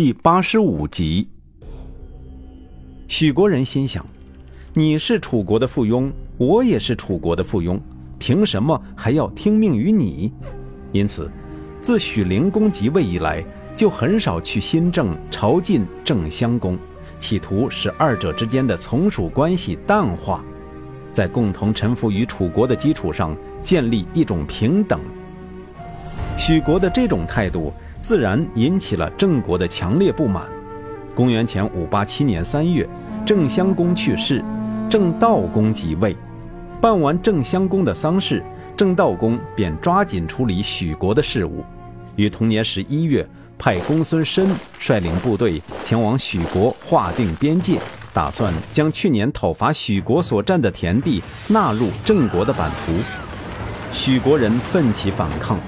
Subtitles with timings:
[0.00, 1.26] 第八十五集。
[3.08, 4.06] 许国人心想：
[4.72, 7.80] 你是楚国的附庸，我也是楚国的附庸，
[8.16, 10.32] 凭什么还要听命于你？
[10.92, 11.28] 因此，
[11.82, 16.78] 自许灵公即位以来，就很少去新郑朝觐郑襄公，
[17.18, 20.44] 企图使二者之间的从属关系淡化，
[21.10, 25.00] 在共同臣服于楚国的基础上建立一种平等。
[26.38, 30.44] 许国的这种态度，自然引起了郑国的强烈不满。
[31.14, 32.88] 公元前五八七年三月，
[33.26, 34.44] 郑襄公去世，
[34.88, 36.16] 郑悼公即位。
[36.80, 38.42] 办完郑襄公的丧事，
[38.76, 41.64] 郑悼公便抓紧处理许国的事务。
[42.14, 47.80] 于同年十一月，派公孙申率领部队前往许国划定边界，
[48.12, 52.92] 打算将去年讨伐许国所占的田地纳入郑国的版图。
[53.92, 55.58] 许国人奋起反抗。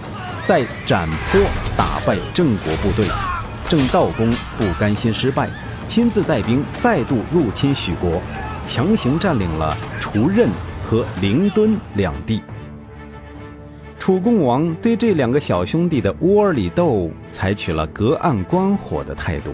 [0.42, 1.40] 在斩坡
[1.76, 3.06] 打败郑国部队，
[3.68, 5.48] 郑悼公不甘心失败，
[5.86, 8.20] 亲自带兵再度入侵许国，
[8.66, 10.48] 强行占领了楚任
[10.84, 12.42] 和灵敦两地。
[13.98, 19.52] 楚共王对这两个小兄弟的窝里斗采取了隔岸观火的态度，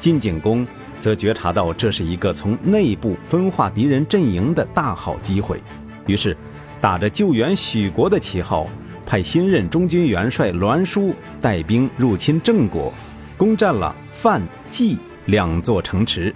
[0.00, 0.66] 晋景公
[1.00, 5.62] 则觉察到这是一个从内部分化敌人阵营的大好机会，
[6.06, 6.36] 于是
[6.80, 8.66] 打着救援许国的旗号。
[9.06, 12.92] 派新任中军元帅栾书带兵入侵郑国，
[13.36, 16.34] 攻占了范、纪两座城池。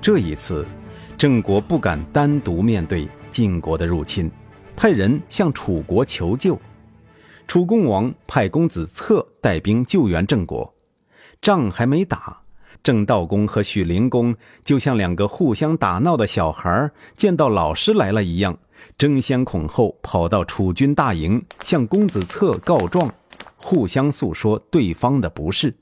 [0.00, 0.66] 这一次，
[1.18, 4.30] 郑国不敢单独面对晋国的入侵，
[4.74, 6.58] 派人向楚国求救。
[7.46, 10.74] 楚共王派公子策带兵救援郑国。
[11.42, 12.40] 仗还没打，
[12.82, 18.56] 郑悼公和许灵公就像两个互相打闹的小孩见到老师来了一样。
[18.98, 23.08] 争先恐后跑到楚军大营，向公子策告状，
[23.56, 25.74] 互相诉说对方的不是。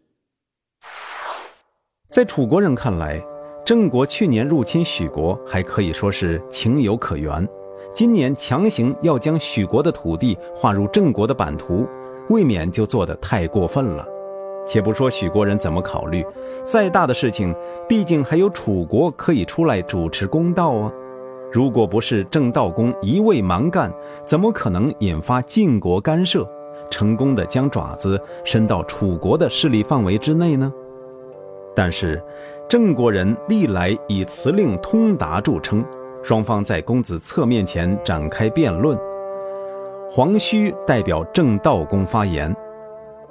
[2.10, 3.22] 在楚国人看来，
[3.64, 7.46] 郑国去年入侵许国还可以说是情有可原，
[7.94, 11.86] 今年强行要将许国的土地划入郑国的版图，
[12.30, 14.06] 未免就做得太过分了。
[14.66, 16.24] 且不说许国人怎么考虑，
[16.62, 17.54] 再大的事情，
[17.88, 20.92] 毕竟还有楚国可以出来主持公道啊。
[21.50, 23.92] 如果不是郑悼公一味蛮干，
[24.26, 26.46] 怎么可能引发晋国干涉，
[26.90, 30.72] 成功的将爪子伸到楚国的势力范围之内呢？
[31.74, 32.22] 但是，
[32.68, 35.84] 郑国人历来以辞令通达著称，
[36.22, 38.98] 双方在公子策面前展开辩论。
[40.10, 42.54] 黄须代表郑悼公发言，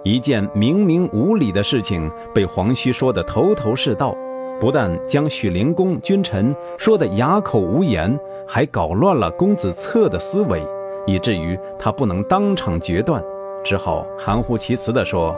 [0.04, 4.16] 一件明明无理的事情被黄须说得头头是道。
[4.60, 10.62] 不但将许灵公君臣说得哑口无言，还搞乱了公子策的思维，
[11.06, 13.24] 以至于他不能当场决断，
[13.64, 15.36] 只好含糊其辞地说：“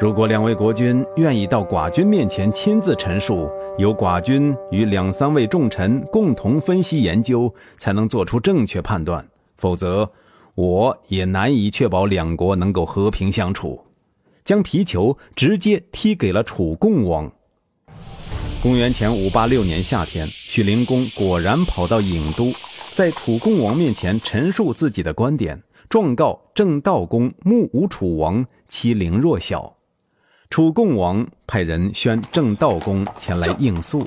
[0.00, 9.22] 如果两位国君愿意到寡君面前亲自陈述，由寡君与两三位重臣共同分析研究，才能做出正确判断；
[9.56, 10.10] 否则，
[10.56, 13.80] 我也难以确保两国能够和平相处。”
[14.44, 17.30] 将皮球直接踢给了楚共王。
[18.60, 22.52] 公元前五八六年夏天，许灵公果然跑到郢都，
[22.92, 29.72] 在楚共王面前陈述自己的观点，状告郑悼公目无楚王，欺凌弱小。
[30.50, 34.04] 楚共王派人宣郑悼公前来应诉，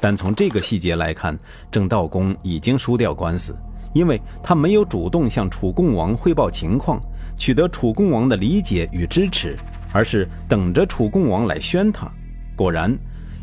[0.00, 1.38] 但从这个细节来看，
[1.70, 3.54] 郑悼公已经输掉官司，
[3.92, 6.98] 因为他没有主动向楚共王汇报情况，
[7.36, 9.54] 取得楚共王的理解与支持，
[9.92, 12.10] 而是等着楚共王来宣他。
[12.56, 12.98] 果然。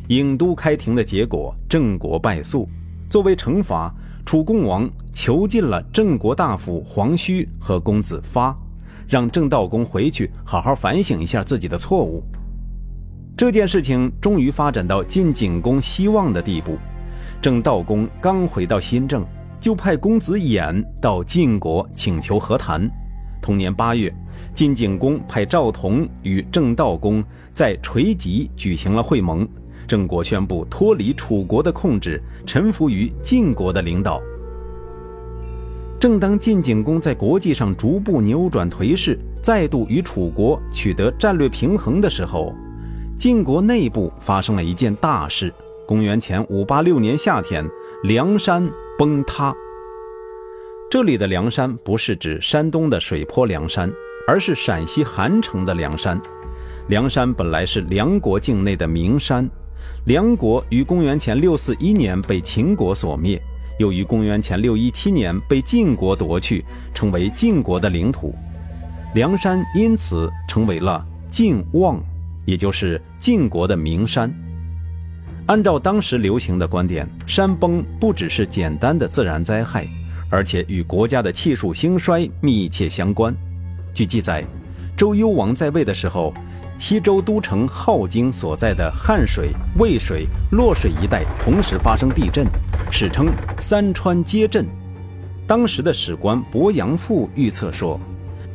[0.09, 2.67] 郢都开庭的结果，郑国败诉。
[3.07, 3.93] 作为惩罚，
[4.25, 8.57] 楚共王囚禁了郑国大夫黄须和公子发，
[9.07, 12.23] 让郑悼公回去好好反省一下自己的错误。
[13.37, 16.79] 这件事情终于发展到晋景公希望的地步。
[17.39, 19.23] 郑悼公刚回到新郑，
[19.59, 22.89] 就派公子偃到晋国请求和谈。
[23.43, 24.11] 同年八月，
[24.55, 29.47] 晋景公派赵同与郑悼公在垂棘举行了会盟。
[29.89, 34.21] 郑国宣布脱离楚国的控制，臣服于晋国的领导。
[35.99, 42.53] 正当晋景公在国际上逐步扭转颓势，再度与楚国取得战略平衡的时候，
[43.17, 45.51] 晋国内部发生了一件大事。
[45.87, 47.67] 公元前五八六年夏天，
[48.03, 49.51] 梁山崩塌。
[50.91, 53.91] 这里的梁山不是指山东的水泊梁山，
[54.27, 56.21] 而是陕西韩城的梁山。
[56.89, 59.49] 梁山本来是梁国境内的名山。
[60.05, 63.41] 梁国于公元前六四一年被秦国所灭，
[63.77, 68.33] 又于公元前六一七年被晋国夺去，成为晋国的领土。
[69.13, 72.01] 梁山因此成为了晋望，
[72.45, 74.33] 也就是晋国的名山。
[75.47, 79.85] 按照当时流行的观点，山崩不只是简单的自然灾害，
[80.29, 83.35] 而且与国家的气数兴衰密切相关。
[83.93, 84.45] 据记载，
[84.95, 86.31] 周幽王在位的时候，
[86.79, 89.49] 西周都城镐京所在的汉水、
[89.79, 92.47] 渭水、洛水一带同时发生地震，
[92.89, 93.27] 史称
[93.59, 94.65] “三川皆震”。
[95.45, 97.99] 当时的史官伯阳父预测说，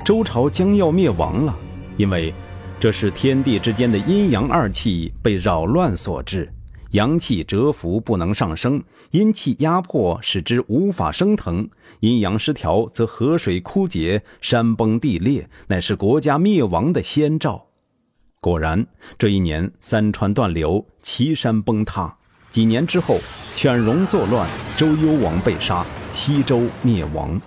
[0.06, 1.55] 周朝将要灭亡了，
[1.99, 2.32] 因为
[2.81, 6.50] 这是天地之间的阴阳二气被扰乱所致。
[6.93, 11.69] 阳气蛰伏不能上升，阴气压迫使之无法升腾，
[12.00, 17.67] 阴阳失调则河水枯竭，山崩地裂，乃是国家灭亡的先兆。
[18.44, 18.87] 果然，
[19.17, 22.14] 这一年三川断流，岐山崩塌。
[22.50, 23.17] 几年之后，
[23.56, 24.46] 犬戎作乱，
[24.76, 25.82] 周幽王被杀，
[26.12, 27.41] 西周灭亡。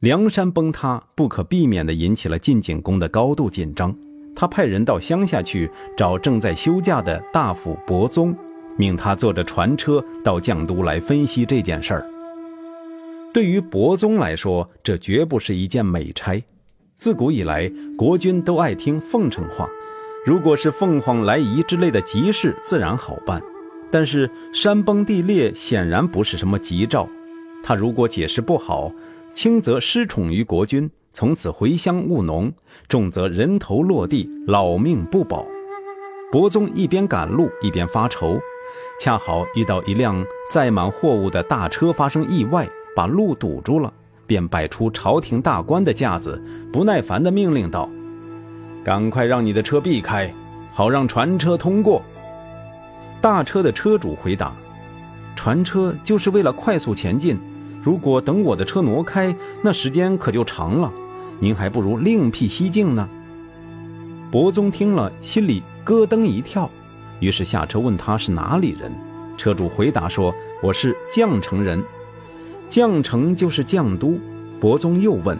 [0.00, 3.96] 梁山崩塌，不可避免地引起了晋景公的高度紧张。
[4.36, 8.36] 他派人到乡下去找正在休假的大夫伯宗，
[8.76, 12.06] 命他坐着船车到绛都来分析这件事儿。
[13.32, 16.44] 对于伯宗来说，这绝不是一件美差。
[17.04, 19.68] 自古以来，国君都爱听奉承话，
[20.24, 23.42] 如果是凤凰来仪之类的吉事，自然好办。
[23.90, 27.06] 但是山崩地裂显然不是什么吉兆，
[27.62, 28.90] 他如果解释不好，
[29.34, 30.90] 轻则失宠于国君。
[31.12, 32.50] 从此回乡务农，
[32.88, 35.46] 重则人头落地，老命不保。
[36.32, 38.40] 伯宗一边赶路一边发愁，
[38.98, 42.66] 恰好遇到一辆载满货物的大车发生意外，
[42.96, 43.92] 把路堵住了，
[44.26, 46.42] 便摆出朝廷大官的架子，
[46.72, 47.88] 不耐烦地命令道
[48.84, 50.32] ：“赶快让你的车避开，
[50.72, 52.02] 好让船车通过。”
[53.20, 54.52] 大车的车主回答
[55.36, 57.38] ：“船车就是为了快速前进，
[57.82, 60.92] 如果等我的车挪开，那时间可就长了。”
[61.40, 63.08] 您还不如另辟蹊径呢。
[64.30, 66.70] 伯宗听了，心里咯噔一跳，
[67.18, 68.90] 于是下车问他是哪里人。
[69.36, 70.32] 车主回答说
[70.62, 71.82] ：“我是绛城人。”
[72.70, 74.18] 绛城就是绛都。
[74.60, 75.38] 伯宗又问：“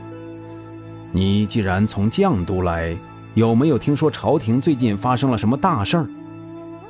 [1.10, 2.94] 你既然从绛都来，
[3.34, 6.06] 有没有听说朝廷最近发生了什么大事儿？”“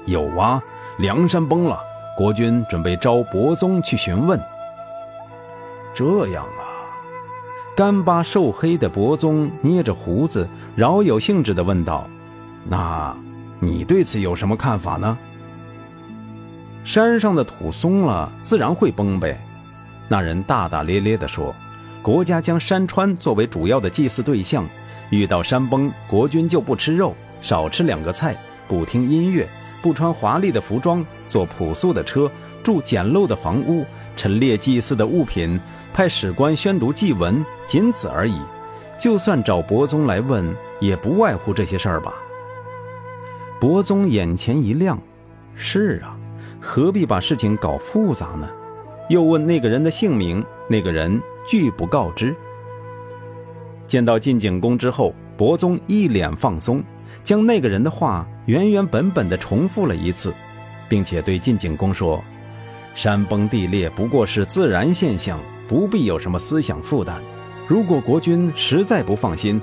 [0.07, 0.61] 有啊，
[0.99, 1.79] 梁山崩了，
[2.17, 4.41] 国君准备召伯宗去询问。”
[5.95, 6.63] 这样啊。
[7.77, 12.09] 干巴瘦黑的伯宗捏着胡子，饶有兴致地问道
[12.69, 13.17] ：“那，
[13.61, 15.17] 你对此有什么看法呢？”
[16.85, 19.41] 山上的土松了，自然会崩呗。
[20.09, 21.55] 那人大大咧咧地说
[22.03, 24.67] ：“国家将山川作为主要的祭祀对象，
[25.11, 28.37] 遇到山崩，国君就不吃肉，少吃两个菜，
[28.69, 29.49] 不听音乐，
[29.83, 32.31] 不穿华丽的服装，坐朴素的车，
[32.63, 33.85] 住简陋的房屋，
[34.17, 35.59] 陈列祭祀的物品。”
[35.95, 38.37] 派史官宣读祭文，仅此而已。
[38.99, 40.45] 就算找伯宗来问，
[40.81, 42.15] 也不外乎这些事儿吧。
[43.61, 44.99] 伯宗眼前一亮，
[45.55, 46.17] 是啊，
[46.61, 48.51] 何必把事情搞复杂呢？
[49.09, 52.35] 又问那个人的姓名，那个人拒不告知。
[53.87, 56.83] 见到晋景公之后，伯宗一脸放松，
[57.23, 60.33] 将那个人的话原原本本的重复了一次，
[60.89, 62.23] 并且对晋景公说
[62.95, 67.23] ：“山崩地裂不过是自然现象。”不必有什么思想负担。
[67.67, 69.59] 如果国君实在不放心，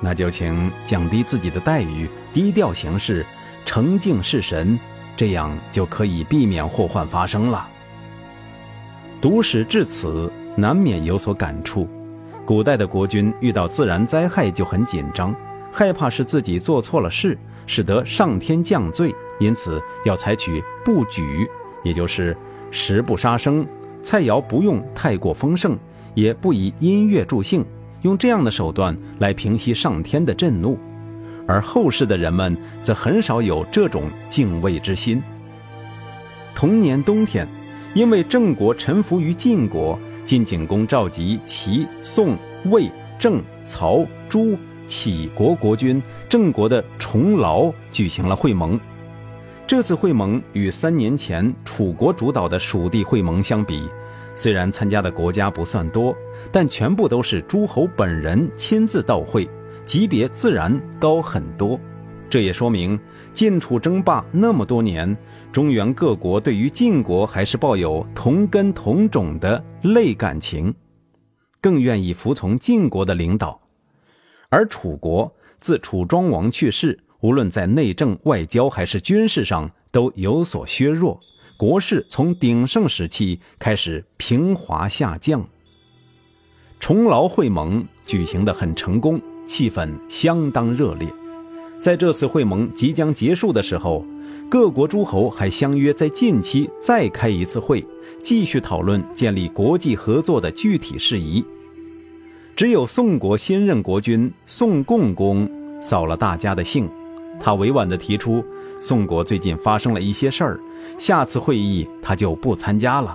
[0.00, 3.24] 那就请降低自己的待遇，低调行事，
[3.64, 4.76] 诚敬事神，
[5.16, 7.68] 这样就可以避免祸患发生了。
[9.24, 11.88] 读史至此，难免有所感触。
[12.44, 15.34] 古代的国君遇到自然灾害就很紧张，
[15.72, 21.48] 害怕是自己做错了事，使得上天降罪，因此要采取不举，
[21.82, 22.36] 也就是
[22.70, 23.66] 十不杀生。
[24.02, 25.78] 菜肴不用太过丰盛，
[26.12, 27.64] 也不以音乐助兴，
[28.02, 30.78] 用这样的手段来平息上天的震怒。
[31.48, 35.22] 而后世的人们则很少有这种敬畏之心。
[36.54, 37.48] 同年冬天，
[37.94, 39.96] 因为郑国臣服于晋国，
[40.26, 44.58] 晋景公召集齐、宋、魏、郑、曹、朱
[44.88, 48.78] 杞国国君、郑国的重劳举行了会盟。
[49.64, 53.88] 这次会盟与三年前楚国主导的蜀地会盟相比，
[54.34, 56.14] 虽然参加的国家不算多，
[56.50, 59.48] 但全部都是诸侯本人亲自到会，
[59.86, 61.78] 级别自然高很多。
[62.34, 62.98] 这也说明
[63.32, 65.16] 晋楚争霸那么多年，
[65.52, 70.74] 中原各国对于晋国还是抱有同根同种的类感情，
[71.60, 73.60] 更愿意服从晋国的领导。
[74.48, 76.98] 而楚国自楚庄王去世。
[77.20, 81.20] 无论在内政、外交还是军事上都有所削弱，
[81.56, 85.46] 国势从鼎盛时期开始平滑下降。
[86.80, 91.08] 重劳会盟举行的很成功，气氛相当热烈。
[91.84, 94.02] 在这次会盟即将结束的时候，
[94.48, 97.86] 各国诸侯还相约在近期再开一次会，
[98.22, 101.44] 继续讨论建立国际合作的具体事宜。
[102.56, 105.46] 只有宋国新任国君宋共公
[105.82, 106.88] 扫了大家的兴，
[107.38, 108.42] 他委婉地提出，
[108.80, 110.60] 宋国最近发生了一些事儿，
[110.98, 113.14] 下次会议他就不参加了。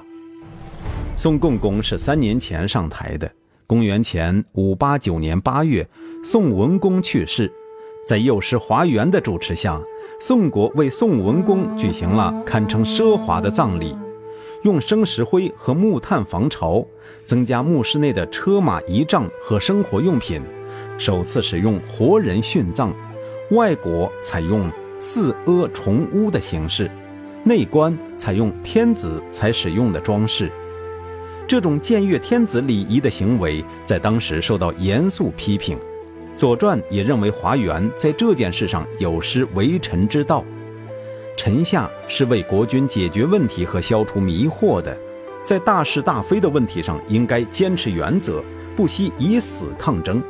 [1.18, 3.32] 宋共公是三年前上台的，
[3.66, 5.90] 公元前五八九年八月，
[6.24, 7.52] 宋文公去世。
[8.10, 9.80] 在幼师华元的主持下，
[10.20, 13.96] 宋国为宋文公举行了堪称奢华的葬礼，
[14.64, 16.84] 用生石灰和木炭防潮，
[17.24, 20.42] 增加墓室内的车马仪仗和生活用品，
[20.98, 22.92] 首次使用活人殉葬。
[23.52, 26.90] 外国采用四阿重屋的形式，
[27.44, 30.52] 内棺采用天子才使用的装饰。
[31.48, 35.78] 这种僭越天子礼仪的行为，在当时受到严肃批评。
[36.40, 40.42] 《左传》也认为华元在这件事上有失为臣之道，
[41.36, 44.98] 臣下是为国君解决问题和消除迷惑的，
[45.44, 48.42] 在大是大非的问题上应该坚持原则，
[48.74, 50.24] 不惜以死抗争。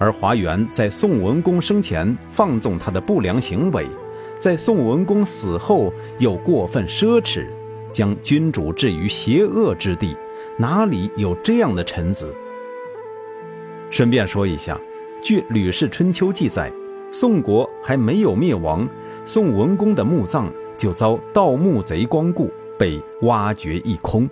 [0.00, 3.86] 而华元在宋文公生前放纵他的不良行为，
[4.40, 7.46] 在宋文公死后又过分奢侈，
[7.92, 10.16] 将君主置于邪恶之地，
[10.56, 12.34] 哪里有这样的臣子？
[13.92, 14.76] 顺便说一下。
[15.22, 16.70] 据《吕氏春秋》记载，
[17.12, 18.86] 宋国还没有灭亡，
[19.24, 24.28] 宋文公的墓葬就遭盗墓贼光顾，被挖掘一空。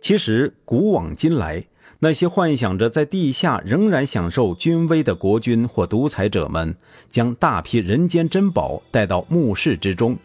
[0.00, 1.62] 其实，古往今来，
[1.98, 6.74] 那些幻想着在地下仍然享受君威的国君或独裁者们，
[7.10, 10.16] 将大批人间珍宝带到墓室之中，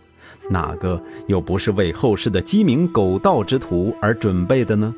[0.49, 4.95] 哪个又不是为后世的鸡鸣狗盗之徒而准备的呢？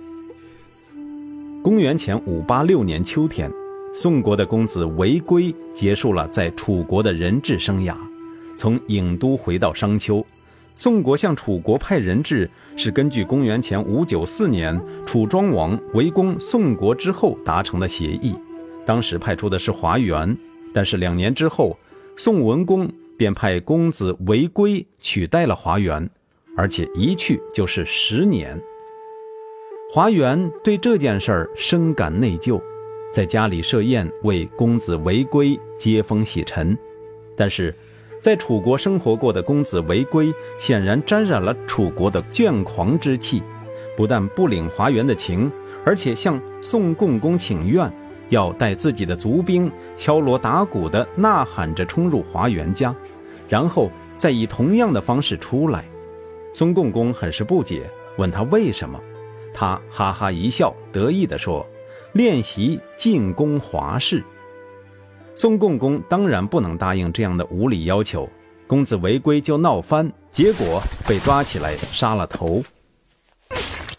[1.63, 3.51] 公元前五八六年秋天。
[3.96, 7.96] 宋国的公子韦归结束了在楚国的人质生涯，
[8.56, 10.26] 从郢都回到商丘。
[10.76, 18.34] 宋国向楚国派人质，是根据公元前五九四年楚庄王围攻宋国之后达成的协议。
[18.84, 20.36] 当时派出的是华元，
[20.74, 21.78] 但是两年之后，
[22.18, 26.10] 宋文公便派公子韦归取代了华元，
[26.58, 28.60] 而且一去就是十年。
[29.94, 32.60] 华元对这件事儿深感内疚。
[33.13, 36.75] 在家里设宴为公子违规接风洗尘，
[37.38, 37.74] 但是，
[38.20, 43.43] 在楚国生活过的公子违规显然沾染了楚国的倦狂之气，
[43.96, 45.51] 不但不领华元的情，
[45.86, 47.88] 而且向宋共公请愿，
[48.29, 52.96] 要带自己的族兵敲锣打鼓地呐喊着冲入华元家，
[53.48, 55.86] 然后再以同样的方式出来。
[56.51, 59.00] 宋共公很是不解，问他为什么，
[59.53, 61.63] 他哈哈一笑，得意地说。
[62.13, 64.24] 练习进攻华氏，
[65.34, 68.29] 宋共公当然不能答应这样的无理要求，
[68.67, 72.62] 公子违规就闹翻，结果被抓起来杀了头。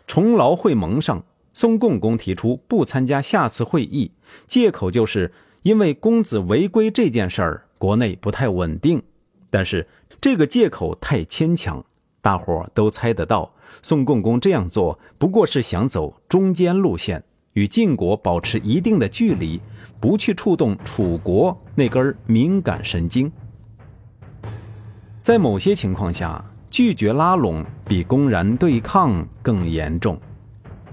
[0.07, 4.13] 重劳会盟上，宋共公提出不参加下次会议，
[4.47, 5.33] 借口就是
[5.65, 9.03] 因为公子违规这件事儿国内不太稳定。
[9.51, 9.89] 但是
[10.21, 11.85] 这个借口太牵强，
[12.23, 13.53] 大伙都猜得到，
[13.83, 17.25] 宋共公这样做不过是想走中间路线。
[17.55, 19.61] 与晋国保持一定的距离，
[20.01, 23.31] 不去触动楚国那根敏感神经。
[25.23, 30.21] 在某些情况下，拒绝拉拢比公然对抗更严重。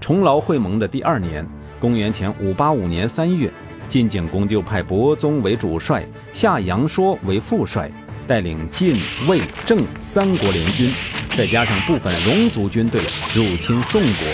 [0.00, 1.44] 重劳会盟的第二年，
[1.80, 3.52] 公元前五八五年三月，
[3.88, 7.90] 晋景公就派伯宗为主帅，夏阳说为副帅，
[8.26, 8.96] 带领晋、
[9.28, 10.92] 魏、郑三国联军，
[11.34, 13.02] 再加上部分戎族军队
[13.34, 14.26] 入侵宋国。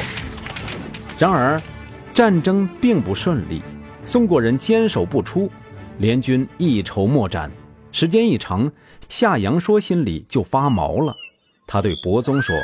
[1.18, 1.60] 然而，
[2.18, 3.62] 战争并不顺利，
[4.04, 5.48] 宋国人坚守不出，
[5.98, 7.48] 联军一筹莫展。
[7.92, 8.68] 时间一长，
[9.08, 11.14] 夏阳说心里就发毛了。
[11.68, 12.56] 他对伯宗说：“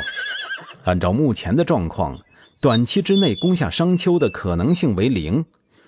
[0.83, 2.19] 按照目前的状况，
[2.61, 5.45] 短期之内攻下商丘的可能性为零。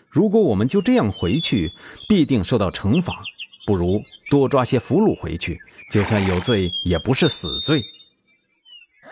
[0.09, 1.69] 如果我们就这样回去，
[2.07, 3.21] 必定受到惩罚。
[3.65, 5.59] 不如多抓些俘虏回去，
[5.91, 7.83] 就算有罪，也不是死罪。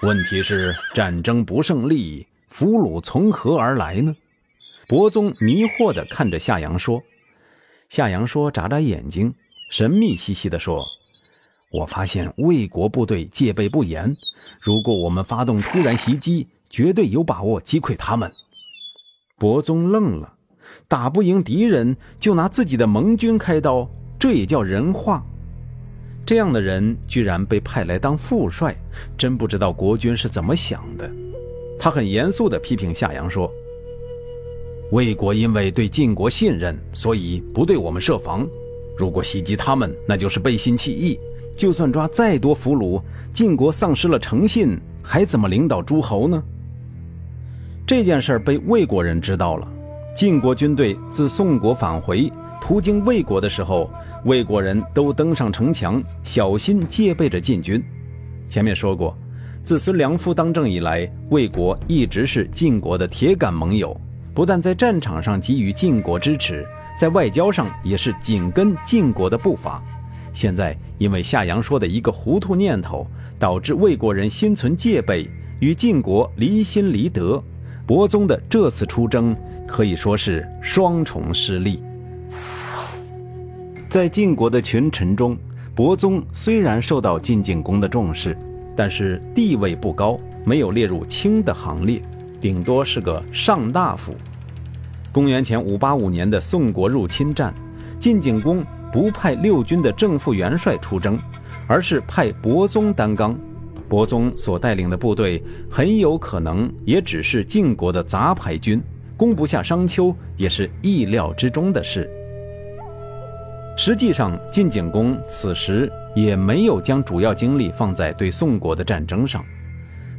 [0.01, 4.15] 问题是战争不胜利，俘虏从何而来呢？”
[4.87, 7.01] 伯宗迷惑地看着夏阳说
[7.89, 9.33] ：“夏阳说，眨眨眼睛，
[9.71, 10.85] 神秘兮兮地说
[11.73, 14.13] ：‘我发现魏国部队戒备不严，
[14.61, 18.31] 如果我们发动突然袭击，绝对有把握击溃他们。’
[19.39, 20.31] 伯宗愣了，
[20.87, 23.89] 打不赢敌人就拿自己的盟军开刀，
[24.19, 25.25] 这也叫人话？
[26.27, 28.75] 这样的人居然被派来当副帅，
[29.17, 31.11] 真不知道国君是怎么想的。
[31.79, 33.51] 他很严肃地批评夏阳说。”
[34.91, 38.47] 魏国因为对晋国信任，所以不对我们设防。
[38.97, 41.19] 如果袭击他们，那就是背信弃义。
[41.55, 43.01] 就算抓再多俘虏，
[43.33, 46.41] 晋国丧失了诚信，还怎么领导诸侯呢？
[47.87, 49.67] 这件事被魏国人知道了。
[50.15, 53.89] 晋国军队自宋国返回，途经魏国的时候，
[54.25, 57.83] 魏国人都登上城墙，小心戒备着晋军。
[58.47, 59.17] 前面说过，
[59.63, 63.95] 自孙良夫当政以来，魏国一直是晋国的铁杆盟友，
[64.35, 66.67] 不但在战场上给予晋国支持，
[66.99, 69.81] 在外交上也是紧跟晋国的步伐。
[70.33, 73.07] 现在因为夏阳说的一个糊涂念头，
[73.39, 75.25] 导致魏国人心存戒备，
[75.61, 77.41] 与晋国离心离德。
[77.87, 79.33] 伯宗的这次出征
[79.65, 81.81] 可以说是双重失利。
[83.87, 85.37] 在晋国的群臣中，
[85.73, 88.37] 伯宗虽然受到晋景公的重视，
[88.75, 92.01] 但是地位不高，没有列入卿的行列，
[92.45, 94.13] 顶多是个上大夫。
[95.11, 97.51] 公元前五八五年的宋国入侵战，
[97.99, 98.63] 晋景公。
[98.93, 101.17] 不派六军的正副元帅出征，
[101.67, 103.35] 而是派伯宗担纲。
[103.89, 108.79] 伯宗所带领的部队很有可能也只是晋国的杂牌军，
[109.17, 112.07] 攻不下商丘也是意料之中的事。
[113.75, 119.43] 实际上，晋景公此时也没有将主要精力放在对宋国的战争上。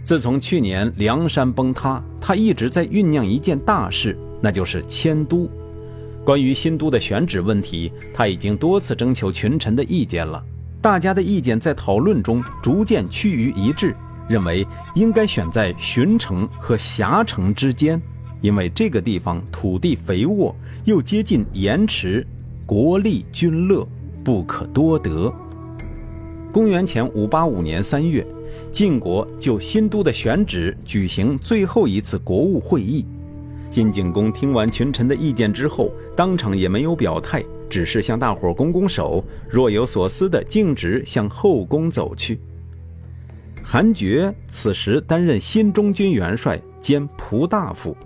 [0.07, 5.51] 自从去年梁山崩塌，他一直在酝酿一件大事，那就是迁都。
[6.25, 10.41] 关于新都的选址问题，他已经多次征求群臣的意见了。
[10.81, 13.97] 大家的意见在讨论中逐渐趋于一致，
[14.29, 18.01] 认为应该选在荀城和峡城之间，
[18.41, 22.25] 因为这个地方土地肥沃，又接近盐池，
[22.65, 23.85] 国利军乐，
[24.23, 25.35] 不可多得。
[26.53, 28.25] 公元前五八五年三月，
[28.73, 33.05] 晋国就新都的选址举行最后一次国务会议。
[33.71, 42.39] 晋景公听完群臣的意见之后，当场也没有表态，只是向大伙拱拱手，若有所思地径直向后宫走去。
[43.63, 47.97] 韩厥此时担任新中军元帅兼仆大夫，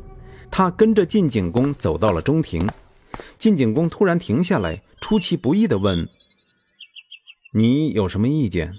[0.50, 2.66] 他跟着晋景公走到了中庭。
[3.36, 6.08] 晋景公突然停下来，出其不意地问
[7.52, 8.72] ：“你有什么意见？”“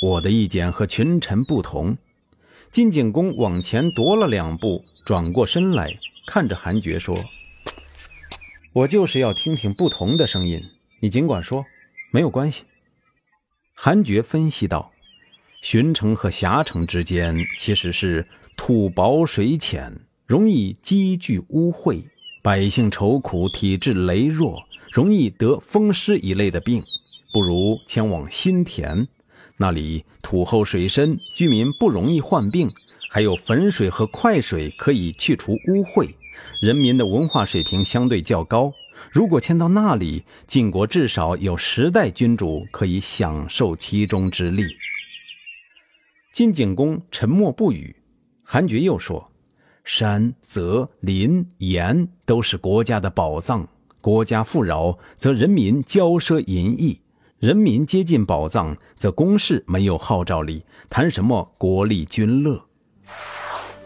[0.00, 1.96] 我的意见和群臣不同。”
[2.72, 4.84] 晋景公往前踱了两步。
[5.04, 7.16] 转过身来看着韩厥说
[8.74, 10.60] ：“我就是要听听不同的声音，
[10.98, 11.64] 你尽管说，
[12.10, 12.64] 没有关系。”
[13.72, 14.90] 韩厥分析道
[15.62, 22.02] ：“荀城和狭城之间其实是土薄水浅，容易积聚污秽，
[22.42, 26.82] 百姓愁苦，体质羸弱，容易得风湿一类的病，
[27.32, 29.06] 不如前往新田，
[29.56, 32.70] 那里土厚水深，居民不容易患病。”
[33.08, 36.10] 还有汾水和快水可以去除污秽，
[36.60, 38.72] 人民的文化水平相对较高。
[39.10, 44.64] 如果迁到那里，晋国至少有十代君主可以享受其中之利。
[46.32, 47.96] 晋景公沉默不语。
[48.42, 49.30] 韩厥又说
[49.84, 53.66] ：“山泽林盐都是国家的宝藏，
[54.02, 57.00] 国家富饶，则人民骄奢淫逸；
[57.38, 62.58] 人民接近宝藏，则公事没有号召力，谈什么国利军乐？”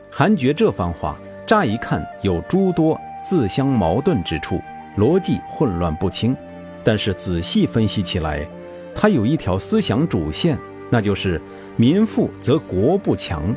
[0.08, 4.60] 韩厥这番话，乍一看有诸多自相矛盾之处，
[4.96, 6.36] 逻辑混乱不清。
[6.84, 8.46] 但是仔细分析起来，
[8.94, 10.56] 他有一条思想主线，
[10.88, 11.42] 那就是
[11.76, 13.52] 民富则国不强。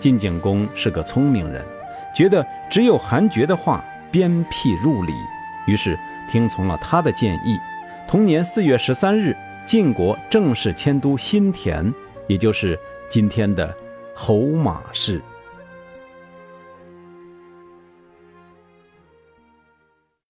[0.00, 1.64] 晋景公是个聪明人，
[2.12, 5.12] 觉得只有韩厥的话鞭辟入里，
[5.68, 5.96] 于是
[6.28, 7.56] 听从了他的建议。
[8.08, 11.92] 同年四月十三日，晋国正式迁都新田，
[12.28, 13.76] 也就是今天的
[14.14, 15.20] 侯马市。